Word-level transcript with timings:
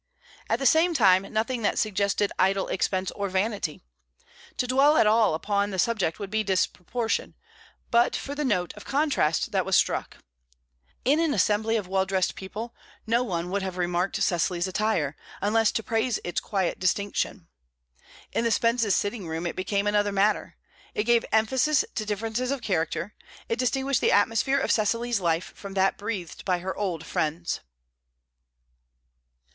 At 0.49 0.57
the 0.57 0.65
same 0.65 0.95
time, 0.95 1.31
nothing 1.31 1.61
that 1.61 1.77
suggested 1.77 2.31
idle 2.39 2.67
expense 2.69 3.11
or 3.11 3.29
vanity. 3.29 3.83
To 4.57 4.65
dwell 4.65 4.97
at 4.97 5.05
all 5.05 5.35
upon 5.35 5.69
the 5.69 5.77
subject 5.77 6.17
would 6.17 6.31
be 6.31 6.39
a 6.39 6.43
disproportion, 6.43 7.35
but 7.91 8.15
for 8.15 8.33
the 8.33 8.43
note 8.43 8.73
of 8.73 8.83
contrast 8.83 9.51
that 9.51 9.63
was 9.63 9.75
struck. 9.75 10.17
In 11.05 11.19
an 11.19 11.35
assembly 11.35 11.75
of 11.77 11.87
well 11.87 12.07
dressed 12.07 12.33
people, 12.33 12.73
no 13.05 13.21
one 13.21 13.51
would 13.51 13.61
have 13.61 13.77
remarked 13.77 14.15
Cecily's 14.15 14.67
attire, 14.67 15.15
unless 15.39 15.71
to 15.73 15.83
praise 15.83 16.19
its 16.23 16.41
quiet 16.41 16.79
distinction. 16.79 17.47
In 18.33 18.43
the 18.43 18.49
Spences' 18.49 18.95
sitting 18.95 19.27
room 19.27 19.45
it 19.45 19.55
became 19.55 19.85
another 19.85 20.11
matter; 20.11 20.57
it 20.95 21.03
gave 21.03 21.23
emphasis 21.31 21.85
to 21.93 22.07
differences 22.07 22.49
of 22.49 22.63
character; 22.63 23.13
it 23.47 23.59
distinguished 23.59 24.01
the 24.01 24.11
atmosphere 24.11 24.57
of 24.57 24.71
Cecily's 24.71 25.19
life 25.19 25.53
from 25.55 25.75
that 25.75 25.99
breathed 25.99 26.43
by 26.43 26.57
her 26.57 26.75
old 26.75 27.05
friends. 27.05 27.59